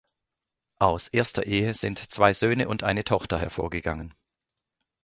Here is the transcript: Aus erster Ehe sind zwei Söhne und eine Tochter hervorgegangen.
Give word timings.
Aus 0.79 1.09
erster 1.09 1.45
Ehe 1.45 1.75
sind 1.75 1.99
zwei 2.11 2.33
Söhne 2.33 2.67
und 2.67 2.81
eine 2.83 3.03
Tochter 3.03 3.37
hervorgegangen. 3.37 4.15